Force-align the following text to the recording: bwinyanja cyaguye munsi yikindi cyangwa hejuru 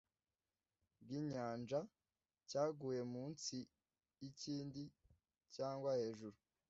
bwinyanja 1.01 1.79
cyaguye 2.49 3.01
munsi 3.13 3.55
yikindi 4.19 4.83
cyangwa 5.55 5.89
hejuru 5.99 6.37